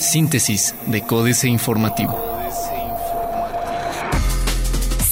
Síntesis 0.00 0.74
de 0.86 1.02
Códice 1.02 1.48
Informativo. 1.48 2.18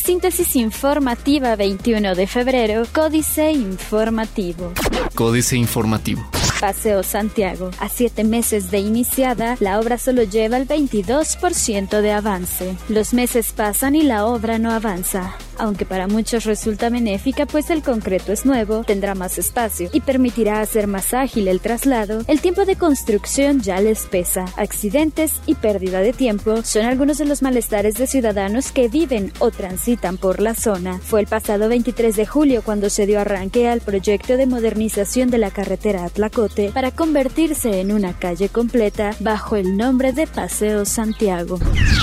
Síntesis 0.05 0.57
informativa 0.57 1.57
21 1.57 2.15
de 2.15 2.27
febrero, 2.27 2.85
Códice 2.93 3.51
Informativo. 3.53 4.73
Códice 5.15 5.57
Informativo. 5.57 6.25
Paseo 6.61 7.03
Santiago. 7.03 7.71
A 7.81 7.89
siete 7.89 8.25
meses 8.25 8.71
de 8.71 8.79
iniciada, 8.79 9.57
la 9.61 9.79
obra 9.79 9.99
solo 9.99 10.23
lleva 10.23 10.57
el 10.57 10.67
22% 10.67 12.01
de 12.01 12.13
avance. 12.13 12.77
Los 12.89 13.13
meses 13.13 13.53
pasan 13.53 13.97
y 13.97 14.03
la 14.03 14.25
obra 14.27 14.59
no 14.59 14.71
avanza 14.71 15.37
aunque 15.59 15.85
para 15.85 16.07
muchos 16.09 16.45
resulta 16.45 16.91
benéfica 16.91 17.47
pues 17.47 17.71
el 17.71 17.83
concreto 17.83 18.33
es 18.33 18.45
nuevo, 18.47 18.85
tendrá 18.85 19.15
más 19.15 19.39
espacio 19.39 19.89
y 19.93 20.01
permitirá 20.01 20.61
hacer 20.61 20.87
más 20.87 21.15
ágil 21.15 21.49
el 21.49 21.61
traslado, 21.61 22.23
el 22.27 22.41
tiempo 22.41 22.65
de 22.65 22.77
construcción 22.77 23.61
ya 23.61 23.81
les 23.81 24.07
pesa. 24.07 24.47
Accidentes 24.57 25.35
y 25.47 25.55
pérdida 25.55 26.01
de 26.01 26.13
tiempo 26.13 26.63
son 26.63 26.85
algunos 26.87 27.19
de 27.19 27.27
los 27.27 27.43
malestares 27.43 27.97
de 27.97 28.07
ciudadanos 28.07 28.73
que 28.73 28.89
viven 28.89 29.33
o 29.39 29.51
transitan 29.51 30.17
por 30.17 30.41
la 30.41 30.55
zona. 30.55 30.99
Fue 30.99 31.21
el 31.21 31.27
pasado 31.27 31.69
23 31.69 32.17
de 32.17 32.27
julio 32.27 32.63
cuando 32.65 32.91
se 32.91 33.07
dio 33.07 33.21
arranque 33.21 33.69
al 33.69 33.81
proyecto 33.81 34.37
de 34.37 34.47
modernización 34.47 35.31
de 35.31 35.39
la 35.39 35.51
carretera 35.51 36.05
Atlacote 36.05 36.71
para 36.73 36.91
convertirse 36.91 37.81
en 37.81 37.93
una 37.93 38.13
calle 38.13 38.49
completa 38.49 39.15
bajo 39.21 39.57
el 39.57 39.77
nombre 39.77 40.13
de 40.13 40.27
Paseo 40.27 40.85
Santiago. 40.85 41.59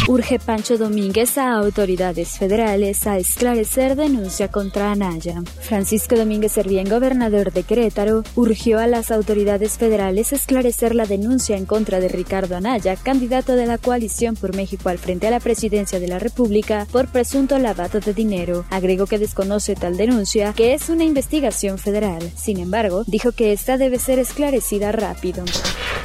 Urge 0.08 0.40
Pancho 0.40 0.78
Domínguez 0.78 1.38
a 1.38 1.54
autoridades 1.54 2.38
federales 2.38 3.08
a 3.08 3.18
esclarecer 3.44 3.98
denuncia 3.98 4.48
contra 4.48 4.94
Anaya. 4.94 5.44
Francisco 5.60 6.16
Domínguez 6.16 6.54
Servién, 6.54 6.90
gobernador 6.90 7.52
de 7.52 7.64
Querétaro, 7.64 8.24
urgió 8.38 8.80
a 8.80 8.88
las 8.88 9.12
autoridades 9.12 9.74
federales 9.78 10.32
esclarecer 10.32 10.96
la 10.96 11.06
denuncia 11.06 11.58
en 11.58 11.66
contra 11.66 12.00
de 12.00 12.08
Ricardo 12.08 12.56
Anaya, 12.56 12.96
candidato 12.96 13.58
de 13.58 13.66
la 13.66 13.78
coalición 13.78 14.38
por 14.38 14.56
México 14.56 14.88
al 14.88 14.98
frente 14.98 15.28
a 15.28 15.30
la 15.30 15.42
presidencia 15.42 16.00
de 16.00 16.08
la 16.08 16.20
República 16.20 16.88
por 16.90 17.10
presunto 17.10 17.60
lavado 17.60 18.00
de 18.00 18.14
dinero. 18.14 18.64
Agregó 18.70 19.08
que 19.08 19.20
desconoce 19.20 19.76
tal 19.76 19.98
denuncia, 19.98 20.54
que 20.54 20.74
es 20.74 20.88
una 20.88 21.04
investigación 21.04 21.78
federal. 21.78 22.22
Sin 22.38 22.60
embargo, 22.60 23.04
dijo 23.08 23.34
que 23.34 23.52
esta 23.52 23.78
debe 23.78 24.00
ser 24.00 24.20
esclarecida 24.20 24.94
rápido. 24.94 25.44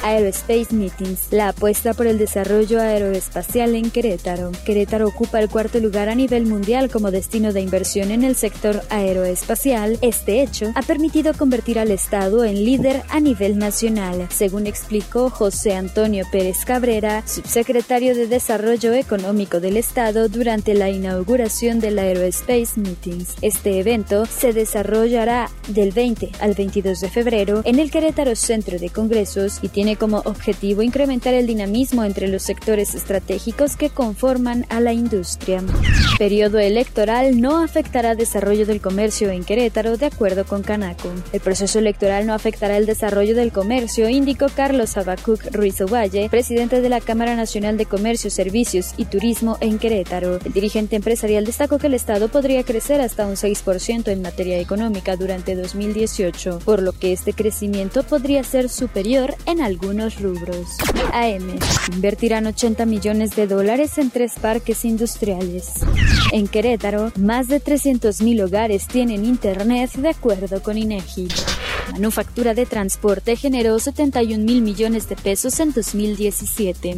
Aerospace 0.03 0.73
Meetings, 0.75 1.31
la 1.31 1.49
apuesta 1.49 1.93
por 1.93 2.07
el 2.07 2.17
desarrollo 2.17 2.81
aeroespacial 2.81 3.75
en 3.75 3.91
Querétaro. 3.91 4.51
Querétaro 4.65 5.07
ocupa 5.07 5.39
el 5.39 5.49
cuarto 5.49 5.79
lugar 5.79 6.09
a 6.09 6.15
nivel 6.15 6.45
mundial 6.45 6.89
como 6.89 7.11
destino 7.11 7.28
de 7.29 7.61
inversión 7.61 8.09
en 8.09 8.23
el 8.23 8.35
sector 8.35 8.81
aeroespacial. 8.89 9.99
Este 10.01 10.41
hecho 10.41 10.71
ha 10.73 10.81
permitido 10.81 11.35
convertir 11.35 11.77
al 11.77 11.91
Estado 11.91 12.43
en 12.43 12.65
líder 12.65 13.03
a 13.09 13.19
nivel 13.19 13.59
nacional, 13.59 14.27
según 14.31 14.65
explicó 14.65 15.29
José 15.29 15.75
Antonio 15.75 16.25
Pérez 16.31 16.65
Cabrera, 16.65 17.21
subsecretario 17.27 18.15
de 18.15 18.25
Desarrollo 18.25 18.93
Económico 18.93 19.59
del 19.59 19.77
Estado, 19.77 20.27
durante 20.27 20.73
la 20.73 20.89
inauguración 20.89 21.79
del 21.79 21.99
Aerospace 21.99 22.79
Meetings. 22.79 23.35
Este 23.43 23.79
evento 23.79 24.25
se 24.25 24.51
desarrollará 24.51 25.51
del 25.67 25.91
20 25.91 26.31
al 26.41 26.55
22 26.55 26.99
de 26.99 27.09
febrero 27.09 27.61
en 27.63 27.77
el 27.77 27.91
Querétaro 27.91 28.35
Centro 28.35 28.79
de 28.79 28.89
Congresos 28.89 29.59
y 29.61 29.67
tiene 29.67 29.97
como 29.97 30.17
objetivo 30.25 30.81
incrementar 30.81 31.35
el 31.35 31.45
dinamismo 31.45 32.03
entre 32.03 32.27
los 32.27 32.41
sectores 32.41 32.95
estratégicos 32.95 33.75
que 33.75 33.91
conforman 33.91 34.65
a 34.69 34.79
la 34.79 34.93
industria. 34.93 35.63
Periodo 36.17 36.57
electoral 36.57 37.18
no 37.27 37.57
afectará 37.61 38.15
desarrollo 38.15 38.65
del 38.65 38.81
comercio 38.81 39.29
en 39.29 39.43
Querétaro, 39.43 39.97
de 39.97 40.05
acuerdo 40.05 40.45
con 40.45 40.63
Canaco. 40.63 41.11
El 41.33 41.41
proceso 41.41 41.79
electoral 41.79 42.25
no 42.25 42.33
afectará 42.33 42.77
el 42.77 42.85
desarrollo 42.85 43.35
del 43.35 43.51
comercio, 43.51 44.07
indicó 44.09 44.47
Carlos 44.55 44.95
Abacuc 44.95 45.41
Ruiz 45.51 45.81
Ovalle, 45.81 46.29
presidente 46.29 46.81
de 46.81 46.89
la 46.89 47.01
Cámara 47.01 47.35
Nacional 47.35 47.77
de 47.77 47.85
Comercio, 47.85 48.29
Servicios 48.29 48.93
y 48.97 49.05
Turismo 49.05 49.57
en 49.59 49.79
Querétaro. 49.79 50.39
El 50.45 50.53
dirigente 50.53 50.95
empresarial 50.95 51.45
destacó 51.45 51.77
que 51.77 51.87
el 51.87 51.93
Estado 51.93 52.29
podría 52.29 52.63
crecer 52.63 53.01
hasta 53.01 53.27
un 53.27 53.35
6% 53.35 54.07
en 54.07 54.21
materia 54.21 54.57
económica 54.59 55.15
durante 55.15 55.55
2018, 55.55 56.59
por 56.63 56.81
lo 56.81 56.93
que 56.93 57.11
este 57.11 57.33
crecimiento 57.33 58.03
podría 58.03 58.43
ser 58.43 58.69
superior 58.69 59.35
en 59.45 59.61
algunos 59.61 60.21
rubros. 60.21 60.77
AM. 61.13 61.59
Invertirán 61.93 62.47
80 62.47 62.85
millones 62.85 63.35
de 63.35 63.47
dólares 63.47 63.97
en 63.97 64.09
tres 64.09 64.33
parques 64.39 64.85
industriales. 64.85 65.73
En 66.31 66.47
Querétaro, 66.47 67.08
más 67.17 67.47
de 67.47 67.61
300.000 67.61 68.43
hogares 68.45 68.87
tienen 68.87 69.25
internet 69.25 69.91
de 69.93 70.09
acuerdo 70.09 70.61
con 70.61 70.77
INEGI. 70.77 71.27
Manufactura 71.91 72.53
de 72.53 72.65
transporte 72.65 73.35
generó 73.35 73.79
71 73.79 74.43
mil 74.43 74.61
millones 74.61 75.09
de 75.09 75.15
pesos 75.15 75.59
en 75.59 75.73
2017. 75.73 76.97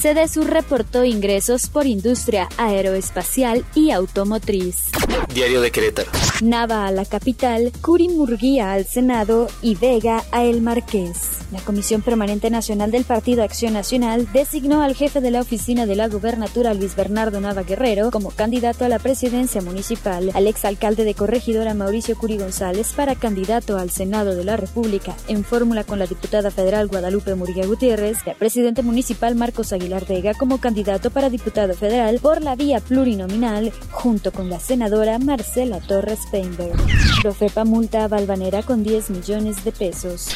CDSUR 0.00 0.46
reportó 0.46 1.04
ingresos 1.04 1.68
por 1.68 1.86
industria 1.86 2.48
aeroespacial 2.58 3.64
y 3.74 3.90
automotriz. 3.90 4.90
Diario 5.34 5.60
de 5.60 5.70
Querétaro. 5.70 6.10
Nava 6.42 6.86
a 6.86 6.90
la 6.90 7.04
capital, 7.04 7.72
Curi 7.80 8.08
Murguía 8.08 8.72
al 8.72 8.84
Senado 8.84 9.48
y 9.62 9.74
Vega 9.76 10.24
a 10.30 10.44
El 10.44 10.60
Marqués. 10.60 11.38
La 11.52 11.60
Comisión 11.60 12.02
Permanente 12.02 12.50
Nacional 12.50 12.90
del 12.90 13.04
Partido 13.04 13.42
Acción 13.42 13.72
Nacional 13.72 14.28
designó 14.32 14.82
al 14.82 14.94
jefe 14.94 15.20
de 15.20 15.30
la 15.30 15.40
oficina 15.40 15.86
de 15.86 15.94
la 15.94 16.08
gubernatura 16.08 16.74
Luis 16.74 16.96
Bernardo 16.96 17.40
Nava 17.40 17.62
Guerrero 17.62 18.10
como 18.10 18.30
candidato 18.30 18.84
a 18.84 18.88
la 18.88 18.98
presidencia 18.98 19.60
municipal, 19.60 20.30
al 20.34 20.46
exalcalde 20.46 21.04
de 21.04 21.14
Corregidora 21.14 21.74
Mauricio 21.74 22.16
Curi 22.16 22.38
González 22.38 22.92
para 22.94 23.14
candidato 23.14 23.78
al 23.78 23.90
Senado 23.90 24.23
de 24.32 24.44
la 24.44 24.56
República 24.56 25.16
en 25.28 25.44
fórmula 25.44 25.84
con 25.84 25.98
la 25.98 26.06
diputada 26.06 26.50
federal 26.50 26.86
Guadalupe 26.86 27.34
Murguía 27.34 27.66
Gutiérrez, 27.66 28.18
y 28.24 28.30
al 28.30 28.36
presidente 28.36 28.82
municipal 28.82 29.34
Marcos 29.34 29.72
Aguilar 29.72 30.06
Vega 30.06 30.34
como 30.34 30.58
candidato 30.58 31.10
para 31.10 31.30
diputado 31.30 31.74
federal 31.74 32.20
por 32.20 32.42
la 32.42 32.56
vía 32.56 32.80
plurinominal 32.80 33.72
junto 33.90 34.32
con 34.32 34.48
la 34.48 34.60
senadora 34.60 35.18
Marcela 35.18 35.80
Torres 35.80 36.20
Peinberg. 36.30 36.76
Profepa 37.22 37.64
multa 37.64 38.04
a 38.04 38.08
Balvanera 38.08 38.62
con 38.62 38.82
10 38.82 39.10
millones 39.10 39.64
de 39.64 39.72
pesos 39.72 40.28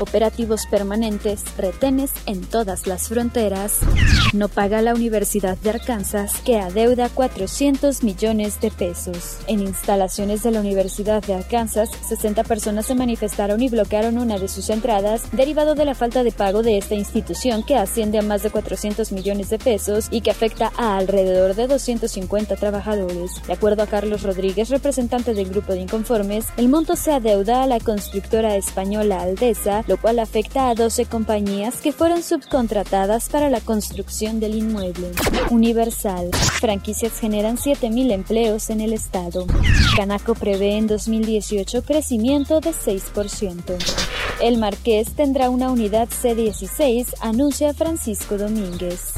operativos 0.00 0.66
permanentes, 0.66 1.44
retenes 1.56 2.12
en 2.26 2.42
todas 2.42 2.86
las 2.86 3.08
fronteras, 3.08 3.80
no 4.32 4.48
paga 4.48 4.82
la 4.82 4.94
Universidad 4.94 5.56
de 5.58 5.70
Arkansas 5.70 6.40
que 6.44 6.58
adeuda 6.58 7.08
400 7.08 8.02
millones 8.02 8.60
de 8.60 8.70
pesos. 8.70 9.38
En 9.46 9.60
instalaciones 9.60 10.42
de 10.42 10.50
la 10.50 10.60
Universidad 10.60 11.22
de 11.22 11.34
Arkansas, 11.34 11.90
60 12.08 12.44
personas 12.44 12.86
se 12.86 12.94
manifestaron 12.94 13.62
y 13.62 13.68
bloquearon 13.68 14.18
una 14.18 14.38
de 14.38 14.48
sus 14.48 14.70
entradas 14.70 15.22
derivado 15.32 15.74
de 15.74 15.84
la 15.84 15.94
falta 15.94 16.24
de 16.24 16.32
pago 16.32 16.62
de 16.62 16.78
esta 16.78 16.94
institución 16.94 17.62
que 17.62 17.76
asciende 17.76 18.18
a 18.18 18.22
más 18.22 18.42
de 18.42 18.50
400 18.50 19.12
millones 19.12 19.50
de 19.50 19.58
pesos 19.58 20.08
y 20.10 20.20
que 20.20 20.30
afecta 20.30 20.72
a 20.76 20.96
alrededor 20.96 21.54
de 21.54 21.68
250 21.68 22.56
trabajadores. 22.56 23.42
De 23.46 23.52
acuerdo 23.52 23.82
a 23.82 23.86
Carlos 23.86 24.22
Rodríguez, 24.22 24.70
representante 24.70 25.34
del 25.34 25.50
grupo 25.50 25.72
de 25.72 25.80
inconformes, 25.80 26.46
el 26.56 26.68
monto 26.68 26.96
se 26.96 27.12
adeuda 27.12 27.62
a 27.62 27.66
la 27.66 27.80
constructora 27.80 28.56
española 28.56 29.22
Aldesa 29.22 29.83
lo 29.86 29.96
cual 29.96 30.18
afecta 30.18 30.68
a 30.68 30.74
12 30.74 31.06
compañías 31.06 31.76
que 31.76 31.92
fueron 31.92 32.22
subcontratadas 32.22 33.28
para 33.28 33.50
la 33.50 33.60
construcción 33.60 34.40
del 34.40 34.54
inmueble. 34.54 35.12
Universal. 35.50 36.30
Franquicias 36.32 37.18
generan 37.18 37.56
7.000 37.56 38.12
empleos 38.12 38.70
en 38.70 38.80
el 38.80 38.92
estado. 38.92 39.46
Canaco 39.96 40.34
prevé 40.34 40.76
en 40.76 40.86
2018 40.86 41.82
crecimiento 41.82 42.60
de 42.60 42.70
6%. 42.70 43.76
El 44.40 44.58
Marqués 44.58 45.14
tendrá 45.14 45.48
una 45.48 45.70
unidad 45.70 46.08
C16, 46.08 47.14
anuncia 47.20 47.72
Francisco 47.72 48.36
Domínguez. 48.36 49.12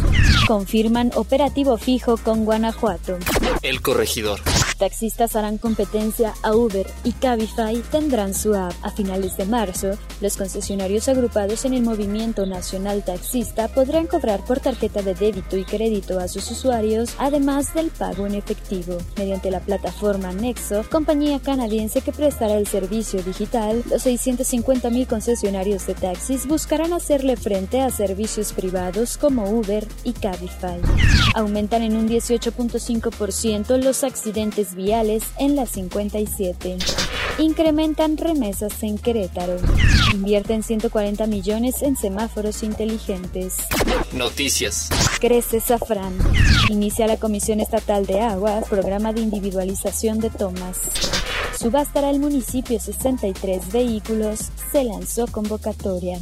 Confirman 0.47 1.11
operativo 1.15 1.79
fijo 1.79 2.17
con 2.17 2.45
Guanajuato. 2.45 3.19
El 3.63 3.81
corregidor. 3.81 4.41
Taxistas 4.79 5.37
harán 5.37 5.59
competencia 5.59 6.35
a 6.43 6.55
Uber 6.55 6.87
y 7.03 7.13
Cabify 7.13 7.81
tendrán 7.91 8.35
su 8.35 8.55
app. 8.55 8.75
A 8.83 8.91
finales 8.91 9.37
de 9.37 9.47
marzo, 9.47 9.93
los 10.21 10.37
concesionarios 10.37 11.09
agrupados 11.09 11.65
en 11.65 11.75
el 11.75 11.83
Movimiento 11.83 12.45
Nacional 12.47 13.05
Taxista 13.05 13.69
podrán 13.69 14.07
cobrar 14.07 14.45
por 14.45 14.61
tarjeta 14.61 15.03
de 15.03 15.15
débito 15.15 15.57
y 15.57 15.65
crédito 15.65 16.19
a 16.19 16.29
sus 16.29 16.51
usuarios, 16.51 17.15
además 17.19 17.73
del 17.75 17.91
pago 17.91 18.27
en 18.27 18.35
efectivo. 18.35 18.99
Mediante 19.17 19.51
la 19.51 19.61
plataforma 19.61 20.33
Nexo, 20.33 20.85
compañía 20.91 21.41
canadiense 21.41 22.03
que 22.03 22.13
prestará 22.13 22.57
el 22.57 22.67
servicio 22.67 23.23
digital, 23.23 23.83
los 23.91 24.05
650.000 24.05 25.07
concesionarios 25.07 25.87
de 25.87 25.95
taxis 25.95 26.47
buscarán 26.47 26.93
hacerle 26.93 27.37
frente 27.37 27.81
a 27.81 27.91
servicios 27.91 28.53
privados 28.53 29.17
como 29.17 29.49
Uber 29.49 29.87
y 30.05 30.13
Cabify. 30.13 30.81
Aumentan 31.35 31.83
en 31.83 31.97
un 31.97 32.09
18.5% 32.09 33.83
los 33.83 34.05
accidentes 34.05 34.66
viales 34.75 35.23
en 35.39 35.57
la 35.57 35.67
57. 35.67 36.79
Incrementan 37.39 38.17
remesas 38.17 38.83
en 38.83 38.97
Querétaro. 38.97 39.57
Invierten 40.15 40.63
140 40.63 41.27
millones 41.27 41.83
en 41.83 41.97
semáforos 41.97 42.63
inteligentes. 42.63 43.57
Noticias. 44.13 44.89
Crece 45.21 45.61
Safran. 45.61 46.17
Inicia 46.71 47.07
la 47.07 47.19
Comisión 47.19 47.61
Estatal 47.61 48.07
de 48.07 48.21
Agua, 48.21 48.63
programa 48.69 49.13
de 49.13 49.21
individualización 49.21 50.19
de 50.21 50.31
tomas. 50.31 50.79
Subastará 51.59 52.11
el 52.11 52.19
municipio 52.19 52.79
63 52.79 53.73
vehículos. 53.73 54.51
Se 54.73 54.85
lanzó 54.85 55.27
convocatoria. 55.27 56.19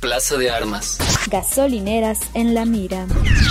Plaza 0.00 0.36
de 0.36 0.50
Armas. 0.50 0.98
Gasolineras 1.30 2.20
en 2.34 2.54
la 2.54 2.64
mira. 2.64 3.06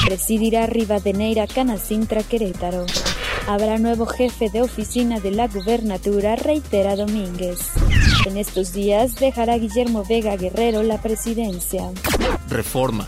Presidirá 0.06 0.68
Rivadeneira 0.68 1.48
Canacintra 1.48 2.22
Querétaro. 2.24 2.86
Habrá 3.48 3.78
nuevo 3.78 4.06
jefe 4.06 4.50
de 4.50 4.62
oficina 4.62 5.20
de 5.20 5.32
la 5.32 5.48
gubernatura, 5.48 6.36
reitera 6.36 6.96
Domínguez. 6.96 7.60
En 8.26 8.38
estos 8.38 8.74
días 8.74 9.16
dejará 9.16 9.58
Guillermo 9.58 10.04
Vega 10.08 10.36
Guerrero 10.38 10.84
la 10.84 11.02
presidencia. 11.02 11.92
Reforma 12.50 13.08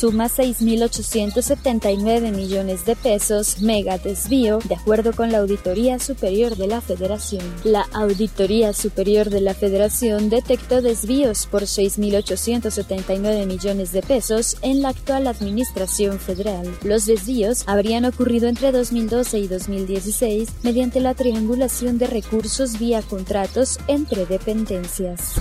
suma 0.00 0.30
6.879 0.30 2.34
millones 2.34 2.86
de 2.86 2.96
pesos 2.96 3.60
mega 3.60 3.98
desvío, 3.98 4.58
de 4.64 4.76
acuerdo 4.76 5.12
con 5.12 5.30
la 5.30 5.40
Auditoría 5.40 5.98
Superior 5.98 6.56
de 6.56 6.68
la 6.68 6.80
Federación. 6.80 7.44
La 7.64 7.82
Auditoría 7.92 8.72
Superior 8.72 9.28
de 9.28 9.42
la 9.42 9.52
Federación 9.52 10.30
detectó 10.30 10.80
desvíos 10.80 11.46
por 11.46 11.64
6.879 11.64 13.44
millones 13.44 13.92
de 13.92 14.00
pesos 14.00 14.56
en 14.62 14.80
la 14.80 14.88
actual 14.88 15.26
Administración 15.26 16.18
Federal. 16.18 16.66
Los 16.82 17.04
desvíos 17.04 17.64
habrían 17.66 18.06
ocurrido 18.06 18.48
entre 18.48 18.72
2012 18.72 19.38
y 19.38 19.48
2016 19.48 20.48
mediante 20.62 21.00
la 21.00 21.12
triangulación 21.12 21.98
de 21.98 22.06
recursos 22.06 22.78
vía 22.78 23.02
contratos 23.02 23.78
entre 23.86 24.24
dependencias. 24.24 25.34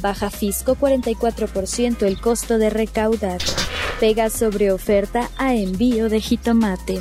Baja 0.00 0.30
fisco 0.30 0.74
44% 0.74 2.02
el 2.02 2.20
costo 2.20 2.58
de 2.58 2.70
recaudar 2.70 3.38
pega 4.00 4.30
sobre 4.30 4.72
oferta 4.72 5.30
a 5.36 5.54
envío 5.54 6.08
de 6.08 6.20
jitomate. 6.20 7.00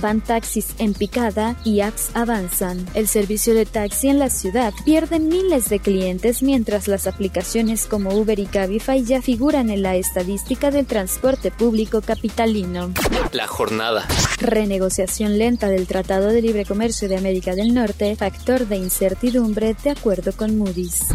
Van 0.00 0.20
taxis 0.20 0.74
en 0.78 0.92
picada 0.92 1.54
y 1.64 1.80
apps 1.80 2.10
avanzan. 2.14 2.84
El 2.94 3.06
servicio 3.06 3.54
de 3.54 3.64
taxi 3.64 4.08
en 4.08 4.18
la 4.18 4.28
ciudad 4.28 4.74
pierde 4.84 5.20
miles 5.20 5.68
de 5.68 5.78
clientes 5.78 6.42
mientras 6.42 6.88
las 6.88 7.06
aplicaciones 7.06 7.86
como 7.86 8.10
Uber 8.10 8.40
y 8.40 8.46
Cabify 8.46 9.04
ya 9.04 9.22
figuran 9.22 9.70
en 9.70 9.82
la 9.82 9.94
estadística 9.94 10.72
del 10.72 10.86
transporte 10.86 11.52
público 11.52 12.02
capitalino. 12.02 12.92
La 13.30 13.46
jornada. 13.46 14.04
Renegociación 14.42 15.38
lenta 15.38 15.68
del 15.68 15.86
Tratado 15.86 16.26
de 16.26 16.42
Libre 16.42 16.64
Comercio 16.64 17.08
de 17.08 17.16
América 17.16 17.54
del 17.54 17.72
Norte, 17.72 18.16
factor 18.16 18.66
de 18.66 18.76
incertidumbre 18.76 19.76
de 19.82 19.90
acuerdo 19.90 20.32
con 20.32 20.58
Moody's. 20.58 21.06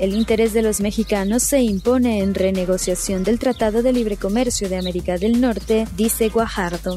El 0.00 0.14
interés 0.14 0.52
de 0.52 0.62
los 0.62 0.80
mexicanos 0.80 1.44
se 1.44 1.60
impone 1.60 2.18
en 2.18 2.34
renegociación 2.34 3.22
del 3.22 3.38
Tratado 3.38 3.82
de 3.82 3.92
Libre 3.92 4.16
Comercio 4.16 4.68
de 4.68 4.76
América 4.76 5.16
del 5.16 5.40
Norte, 5.40 5.86
dice 5.96 6.28
Guajardo. 6.28 6.96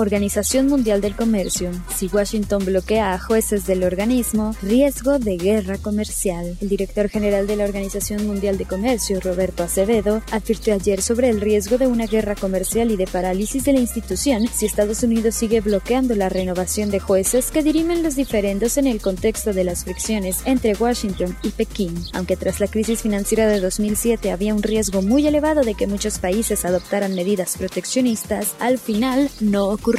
Organización 0.00 0.66
Mundial 0.66 1.00
del 1.00 1.14
Comercio. 1.14 1.70
Si 1.94 2.08
Washington 2.08 2.64
bloquea 2.64 3.12
a 3.12 3.18
jueces 3.18 3.66
del 3.66 3.84
organismo, 3.84 4.56
riesgo 4.62 5.18
de 5.18 5.36
guerra 5.36 5.76
comercial. 5.76 6.56
El 6.60 6.68
director 6.70 7.08
general 7.08 7.46
de 7.46 7.56
la 7.56 7.64
Organización 7.64 8.26
Mundial 8.26 8.56
de 8.56 8.64
Comercio, 8.64 9.20
Roberto 9.20 9.62
Acevedo, 9.62 10.22
advirtió 10.32 10.74
ayer 10.74 11.02
sobre 11.02 11.28
el 11.28 11.40
riesgo 11.40 11.76
de 11.76 11.86
una 11.86 12.06
guerra 12.06 12.34
comercial 12.34 12.90
y 12.90 12.96
de 12.96 13.06
parálisis 13.06 13.64
de 13.64 13.74
la 13.74 13.80
institución 13.80 14.48
si 14.48 14.64
Estados 14.64 15.02
Unidos 15.02 15.34
sigue 15.34 15.60
bloqueando 15.60 16.14
la 16.14 16.30
renovación 16.30 16.90
de 16.90 17.00
jueces 17.00 17.50
que 17.50 17.62
dirimen 17.62 18.02
los 18.02 18.16
diferendos 18.16 18.78
en 18.78 18.86
el 18.86 19.02
contexto 19.02 19.52
de 19.52 19.64
las 19.64 19.84
fricciones 19.84 20.38
entre 20.46 20.74
Washington 20.74 21.36
y 21.42 21.50
Pekín. 21.50 21.94
Aunque 22.14 22.38
tras 22.38 22.58
la 22.58 22.68
crisis 22.68 23.02
financiera 23.02 23.46
de 23.48 23.60
2007 23.60 24.32
había 24.32 24.54
un 24.54 24.62
riesgo 24.62 25.02
muy 25.02 25.26
elevado 25.26 25.60
de 25.60 25.74
que 25.74 25.86
muchos 25.86 26.18
países 26.18 26.64
adoptaran 26.64 27.14
medidas 27.14 27.58
proteccionistas, 27.58 28.54
al 28.60 28.78
final 28.78 29.30
no 29.40 29.68
ocurrió. 29.68 29.89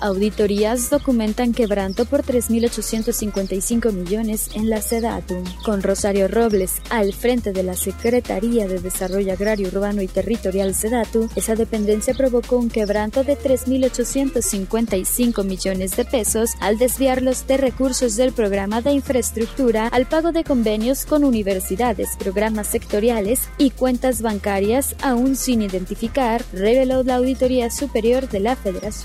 Auditorías 0.00 0.90
documentan 0.90 1.52
quebranto 1.52 2.06
por 2.06 2.22
3.855 2.22 3.92
millones 3.92 4.50
en 4.54 4.70
la 4.70 4.80
SEDATU. 4.80 5.42
Con 5.64 5.82
Rosario 5.82 6.28
Robles 6.28 6.80
al 6.90 7.12
frente 7.12 7.52
de 7.52 7.62
la 7.62 7.74
Secretaría 7.74 8.66
de 8.66 8.80
Desarrollo 8.80 9.32
Agrario 9.32 9.68
Urbano 9.68 10.02
y 10.02 10.08
Territorial 10.08 10.74
SEDATU, 10.74 11.28
esa 11.36 11.54
dependencia 11.54 12.14
provocó 12.14 12.56
un 12.56 12.70
quebranto 12.70 13.22
de 13.22 13.38
3.855 13.38 15.44
millones 15.44 15.96
de 15.96 16.04
pesos 16.04 16.52
al 16.60 16.78
desviarlos 16.78 17.46
de 17.46 17.58
recursos 17.58 18.16
del 18.16 18.32
programa 18.32 18.80
de 18.80 18.92
infraestructura 18.92 19.88
al 19.88 20.06
pago 20.06 20.32
de 20.32 20.42
convenios 20.42 21.04
con 21.04 21.22
universidades, 21.22 22.16
programas 22.18 22.66
sectoriales 22.66 23.40
y 23.58 23.70
cuentas 23.70 24.22
bancarias 24.22 24.96
aún 25.02 25.36
sin 25.36 25.62
identificar, 25.62 26.42
reveló 26.52 27.02
la 27.02 27.16
Auditoría 27.16 27.70
Superior 27.70 28.28
de 28.28 28.40
la 28.40 28.56
Federación. 28.56 29.01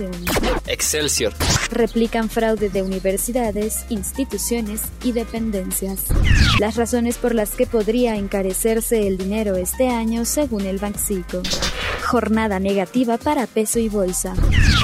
Excelsior. 0.67 1.33
Replican 1.71 2.29
fraude 2.29 2.69
de 2.69 2.81
universidades, 2.81 3.85
instituciones 3.89 4.81
y 5.03 5.11
dependencias. 5.11 6.05
Las 6.59 6.75
razones 6.75 7.17
por 7.17 7.33
las 7.33 7.51
que 7.51 7.65
podría 7.65 8.15
encarecerse 8.15 9.07
el 9.07 9.17
dinero 9.17 9.55
este 9.55 9.89
año 9.89 10.25
según 10.25 10.65
el 10.65 10.77
Banxico. 10.77 11.41
Jornada 12.07 12.61
negativa 12.61 13.17
para 13.17 13.47
peso 13.47 13.79
y 13.79 13.89
bolsa. 13.89 14.33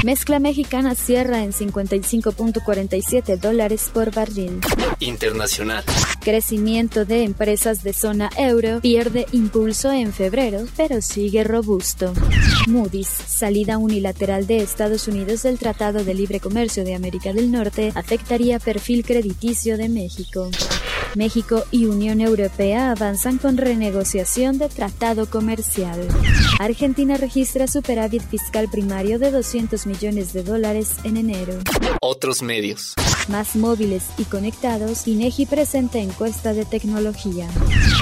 Mezcla 0.04 0.40
mexicana 0.40 0.94
cierra 0.94 1.42
en 1.42 1.54
55.47 1.54 3.40
dólares 3.40 3.90
por 3.94 4.14
barril. 4.14 4.60
Internacional. 5.00 5.86
Crecimiento 6.20 7.06
de 7.06 7.24
empresas 7.24 7.82
de 7.82 7.94
zona 7.94 8.30
euro 8.38 8.82
pierde 8.82 9.26
impulso 9.32 9.94
en 9.94 10.12
febrero, 10.12 10.66
pero 10.76 11.02
sigue 11.02 11.46
robusto. 11.46 12.14
Moody's, 12.68 13.08
salida 13.08 13.78
unilateral 13.78 14.46
de 14.46 14.58
Estados 14.58 15.08
Unidos 15.08 15.44
del 15.44 15.58
Tratado 15.58 16.04
de 16.04 16.14
Libre 16.14 16.42
Comercio 16.42 16.84
de 16.84 16.94
América 16.94 17.32
del 17.32 17.52
Norte, 17.52 17.94
afectaría 17.96 18.60
perfil 18.60 19.06
crediticio 19.06 19.78
de 19.78 19.88
México. 19.88 20.50
México 21.16 21.64
y 21.70 21.86
Unión 21.86 22.22
Europea 22.22 22.92
avanzan 22.92 23.38
con 23.38 23.58
renegociación 23.58 24.58
de 24.58 24.70
tratado 24.70 25.30
comercial. 25.30 26.08
Argentina 26.60 27.18
registra 27.18 27.68
superávit 27.68 28.24
fiscal 28.24 28.68
primario 28.70 29.20
de 29.20 29.32
200 29.32 29.86
millones 29.86 30.34
de 30.34 30.44
dólares 30.44 30.96
en 31.04 31.18
enero. 31.18 31.54
Otros 32.02 32.42
medios. 32.42 32.96
Más 33.30 33.56
móviles 33.56 34.06
y 34.18 34.24
conectados, 34.24 35.08
INEGI 35.08 35.46
presenta 35.46 36.00
encuesta 36.00 36.54
de 36.54 36.66
tecnología. 36.66 37.48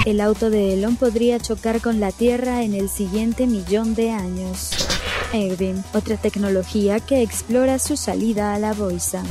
El 0.06 0.20
auto 0.20 0.50
de 0.50 0.74
Elon 0.74 0.96
podría 0.96 1.38
chocar 1.38 1.80
con 1.80 2.00
la 2.00 2.12
Tierra 2.12 2.62
en 2.62 2.74
el 2.74 2.88
siguiente 2.88 3.46
millón 3.46 3.94
de 3.94 4.10
años. 4.10 4.81
Erwin, 5.32 5.82
otra 5.94 6.16
tecnología 6.16 7.00
que 7.00 7.22
explora 7.22 7.78
su 7.78 7.96
salida 7.96 8.54
a 8.54 8.58
la 8.58 8.72
bolsa. 8.72 9.22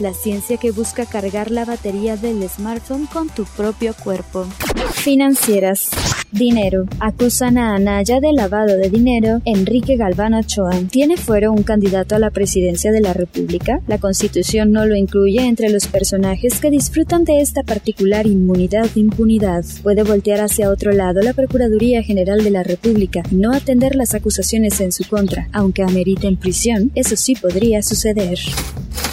La 0.00 0.14
ciencia 0.14 0.56
que 0.56 0.70
busca 0.70 1.06
cargar 1.06 1.50
la 1.50 1.64
batería 1.64 2.16
del 2.16 2.48
smartphone 2.48 3.06
con 3.06 3.28
tu 3.28 3.44
propio 3.44 3.94
cuerpo. 3.94 4.46
Financieras. 4.92 5.90
Dinero. 6.32 6.86
Acusan 6.98 7.58
a 7.58 7.74
Anaya 7.74 8.18
de 8.18 8.32
lavado 8.32 8.78
de 8.78 8.88
dinero. 8.88 9.42
Enrique 9.44 9.96
Galván 9.96 10.32
Ochoa. 10.32 10.72
¿Tiene 10.90 11.18
fuero 11.18 11.52
un 11.52 11.62
candidato 11.62 12.16
a 12.16 12.18
la 12.18 12.30
presidencia 12.30 12.90
de 12.90 13.02
la 13.02 13.12
República? 13.12 13.80
La 13.86 13.98
Constitución 13.98 14.72
no 14.72 14.86
lo 14.86 14.96
incluye 14.96 15.44
entre 15.46 15.68
los 15.68 15.86
personajes 15.88 16.58
que 16.58 16.70
disfrutan 16.70 17.24
de 17.24 17.42
esta 17.42 17.62
particular 17.62 18.26
inmunidad 18.26 18.88
de 18.88 19.00
impunidad. 19.00 19.62
Puede 19.82 20.04
voltear 20.04 20.40
hacia 20.40 20.70
otro 20.70 20.92
lado 20.92 21.20
la 21.20 21.34
Procuraduría 21.34 22.02
General 22.02 22.42
de 22.42 22.50
la 22.50 22.62
República 22.62 23.22
no 23.30 23.52
atender 23.52 23.94
las 23.94 24.14
acusaciones 24.14 24.80
en 24.80 24.92
su 24.92 25.06
contra, 25.06 25.41
aunque 25.52 25.82
ameriten 25.82 26.36
prisión. 26.36 26.90
Eso 26.94 27.16
sí 27.16 27.34
podría 27.34 27.82
suceder. 27.82 28.38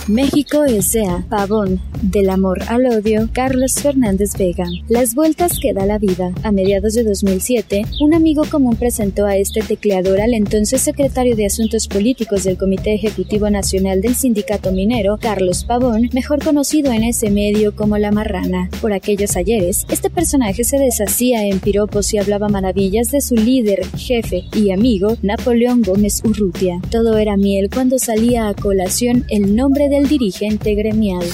México 0.10 0.66
S.A. 0.66 1.24
Pavón. 1.30 1.80
Del 2.02 2.32
amor 2.32 2.64
al 2.68 2.88
odio, 2.88 3.30
Carlos 3.32 3.76
Fernández 3.76 4.32
Vega. 4.38 4.66
Las 4.88 5.14
vueltas 5.14 5.60
que 5.60 5.72
da 5.72 5.86
la 5.86 6.00
vida. 6.00 6.32
A 6.44 6.52
mediados 6.52 6.96
de 6.96 7.04
2007, 7.04 7.84
un 8.02 8.16
amigo 8.16 8.44
común 8.50 8.76
presentó 8.76 9.28
a 9.28 9.36
este 9.36 9.62
tecleador 9.62 10.20
al 10.20 10.34
entonces 10.34 10.82
secretario 10.82 11.36
de 11.36 11.46
Asuntos 11.46 11.88
Políticos 11.88 12.46
del 12.46 12.58
Comité 12.58 12.96
Ejecutivo 12.96 13.52
Nacional 13.52 14.02
del 14.02 14.16
Sindicato 14.16 14.72
Minero, 14.72 15.20
Carlos 15.22 15.64
Pavón, 15.64 16.10
mejor 16.12 16.44
conocido 16.44 16.92
en 16.92 17.04
ese 17.04 17.30
medio 17.30 17.76
como 17.76 18.00
La 18.00 18.12
Marrana. 18.12 18.70
Por 18.82 18.94
aquellos 18.94 19.36
ayeres, 19.36 19.86
este 19.92 20.10
personaje 20.10 20.64
se 20.64 20.80
deshacía 20.80 21.46
en 21.46 21.60
piropos 21.60 22.12
y 22.16 22.18
hablaba 22.18 22.50
maravillas 22.50 23.12
de 23.12 23.22
su 23.22 23.36
líder, 23.36 23.86
jefe 23.96 24.46
y 24.56 24.72
amigo, 24.72 25.18
Napoleón 25.22 25.84
Gómez 25.84 26.24
Urrutia. 26.24 26.82
Todo 26.90 27.18
era 27.18 27.38
miel 27.38 27.70
cuando 27.70 28.00
salía 28.00 28.48
a 28.48 28.56
colación 28.56 29.26
el 29.30 29.56
nombre 29.56 29.90
del 30.00 30.08
dirigente 30.08 30.76
gremial 30.76 31.26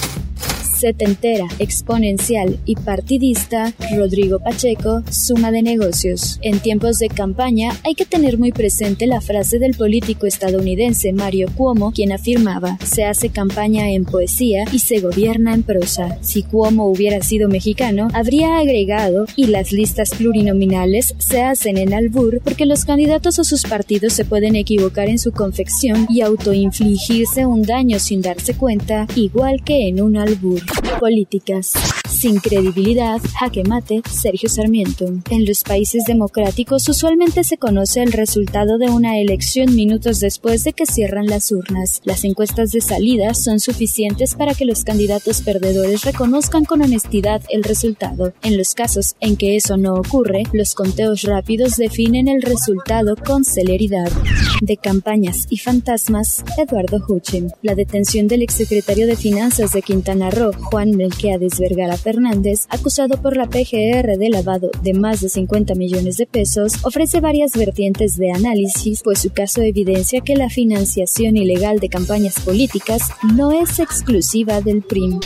setentera, 0.78 1.46
exponencial 1.58 2.58
y 2.64 2.76
partidista, 2.76 3.72
Rodrigo 3.96 4.38
Pacheco, 4.38 5.02
suma 5.10 5.50
de 5.50 5.62
negocios. 5.62 6.38
En 6.42 6.60
tiempos 6.60 6.98
de 6.98 7.08
campaña 7.08 7.72
hay 7.84 7.94
que 7.94 8.04
tener 8.04 8.38
muy 8.38 8.52
presente 8.52 9.06
la 9.06 9.20
frase 9.20 9.58
del 9.58 9.74
político 9.74 10.26
estadounidense 10.26 11.12
Mario 11.12 11.48
Cuomo, 11.56 11.92
quien 11.92 12.12
afirmaba, 12.12 12.78
se 12.84 13.04
hace 13.04 13.30
campaña 13.30 13.90
en 13.90 14.04
poesía 14.04 14.64
y 14.72 14.80
se 14.80 15.00
gobierna 15.00 15.54
en 15.54 15.62
prosa. 15.62 16.18
Si 16.20 16.42
Cuomo 16.42 16.86
hubiera 16.86 17.22
sido 17.22 17.48
mexicano, 17.48 18.08
habría 18.12 18.58
agregado, 18.58 19.26
y 19.36 19.46
las 19.46 19.72
listas 19.72 20.10
plurinominales 20.10 21.14
se 21.18 21.42
hacen 21.42 21.78
en 21.78 21.94
albur 21.94 22.40
porque 22.42 22.66
los 22.66 22.84
candidatos 22.84 23.38
o 23.38 23.44
sus 23.44 23.62
partidos 23.62 24.12
se 24.12 24.24
pueden 24.24 24.56
equivocar 24.56 25.08
en 25.08 25.18
su 25.18 25.32
confección 25.32 26.06
y 26.08 26.20
autoinfligirse 26.20 27.46
un 27.46 27.62
daño 27.62 27.98
sin 27.98 28.22
darse 28.22 28.54
cuenta, 28.54 29.06
igual 29.14 29.62
que 29.64 29.88
en 29.88 30.02
un 30.02 30.16
albur. 30.16 30.60
Políticas. 30.98 31.72
Sin 32.08 32.38
credibilidad, 32.38 33.20
jaque 33.38 33.64
mate, 33.64 34.00
Sergio 34.08 34.48
Sarmiento. 34.48 35.06
En 35.30 35.44
los 35.44 35.64
países 35.64 36.04
democráticos 36.06 36.88
usualmente 36.88 37.42
se 37.42 37.58
conoce 37.58 38.02
el 38.02 38.12
resultado 38.12 38.78
de 38.78 38.86
una 38.86 39.18
elección 39.18 39.74
minutos 39.74 40.20
después 40.20 40.64
de 40.64 40.72
que 40.72 40.86
cierran 40.86 41.26
las 41.26 41.50
urnas. 41.50 42.00
Las 42.04 42.24
encuestas 42.24 42.70
de 42.70 42.80
salida 42.80 43.34
son 43.34 43.58
suficientes 43.60 44.34
para 44.34 44.54
que 44.54 44.64
los 44.64 44.84
candidatos 44.84 45.42
perdedores 45.42 46.04
reconozcan 46.04 46.64
con 46.64 46.82
honestidad 46.82 47.42
el 47.48 47.64
resultado. 47.64 48.32
En 48.42 48.56
los 48.56 48.74
casos 48.74 49.16
en 49.20 49.36
que 49.36 49.56
eso 49.56 49.76
no 49.76 49.94
ocurre, 49.94 50.44
los 50.52 50.74
conteos 50.74 51.22
rápidos 51.22 51.76
definen 51.76 52.28
el 52.28 52.42
resultado 52.42 53.16
con 53.16 53.44
celeridad. 53.44 54.10
De 54.62 54.76
campañas 54.76 55.46
y 55.50 55.58
fantasmas, 55.58 56.44
Eduardo 56.56 57.04
Huchen. 57.06 57.52
La 57.62 57.74
detención 57.74 58.28
del 58.28 58.42
exsecretario 58.42 59.06
de 59.06 59.16
Finanzas 59.16 59.72
de 59.72 59.82
Quintana 59.82 60.30
Roo, 60.30 60.52
Juan 60.70 60.92
Melquiades 60.92 61.58
Vergara 61.58 61.95
Fernández, 61.96 62.66
acusado 62.68 63.20
por 63.20 63.36
la 63.36 63.46
PGR 63.46 64.16
de 64.18 64.28
lavado 64.30 64.70
de 64.82 64.94
más 64.94 65.20
de 65.20 65.28
50 65.28 65.74
millones 65.74 66.16
de 66.16 66.26
pesos, 66.26 66.72
ofrece 66.84 67.20
varias 67.20 67.52
vertientes 67.52 68.16
de 68.16 68.32
análisis, 68.32 69.02
pues 69.02 69.20
su 69.20 69.30
caso 69.30 69.62
evidencia 69.62 70.20
que 70.20 70.36
la 70.36 70.50
financiación 70.50 71.36
ilegal 71.36 71.78
de 71.78 71.88
campañas 71.88 72.40
políticas 72.40 73.02
no 73.34 73.52
es 73.52 73.78
exclusiva 73.78 74.60
del 74.60 74.82
PRIM. 74.82 75.20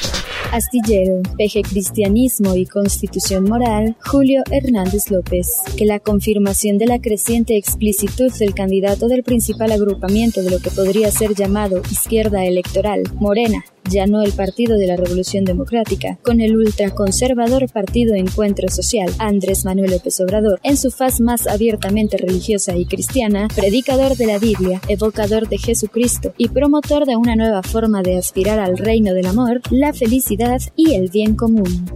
Astillero, 0.52 1.22
PG 1.38 1.68
Cristianismo 1.68 2.56
y 2.56 2.66
Constitución 2.66 3.44
Moral, 3.44 3.96
Julio 4.04 4.42
Hernández 4.50 5.10
López, 5.10 5.48
que 5.76 5.84
la 5.84 6.00
confirmación 6.00 6.78
de 6.78 6.86
la 6.86 7.00
creciente 7.00 7.56
explicitud 7.56 8.32
del 8.32 8.54
candidato 8.54 9.08
del 9.08 9.22
principal 9.22 9.70
agrupamiento 9.72 10.42
de 10.42 10.50
lo 10.50 10.58
que 10.58 10.70
podría 10.70 11.10
ser 11.10 11.34
llamado 11.34 11.82
izquierda 11.90 12.44
electoral, 12.44 13.04
Morena, 13.14 13.64
no 14.08 14.22
el 14.22 14.32
Partido 14.32 14.78
de 14.78 14.86
la 14.86 14.96
Revolución 14.96 15.44
Democrática, 15.44 16.18
con 16.22 16.40
el 16.40 16.56
ultraconservador 16.56 17.70
Partido 17.70 18.14
Encuentro 18.14 18.68
Social, 18.68 19.12
Andrés 19.18 19.64
Manuel 19.64 19.90
López 19.90 20.20
Obrador, 20.20 20.60
en 20.62 20.76
su 20.76 20.90
faz 20.90 21.20
más 21.20 21.46
abiertamente 21.46 22.16
religiosa 22.16 22.76
y 22.76 22.86
cristiana, 22.86 23.48
predicador 23.54 24.16
de 24.16 24.26
la 24.26 24.38
Biblia, 24.38 24.80
evocador 24.88 25.48
de 25.48 25.58
Jesucristo 25.58 26.32
y 26.36 26.48
promotor 26.48 27.06
de 27.06 27.16
una 27.16 27.36
nueva 27.36 27.62
forma 27.62 28.02
de 28.02 28.16
aspirar 28.16 28.58
al 28.58 28.78
reino 28.78 29.12
del 29.12 29.26
amor, 29.26 29.60
la 29.70 29.92
felicidad 29.92 30.60
y 30.76 30.94
el 30.94 31.10
bien 31.10 31.34
común. 31.34 31.86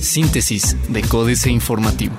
Síntesis 0.00 0.76
de 0.88 1.02
Códice 1.02 1.50
Informativo. 1.50 2.14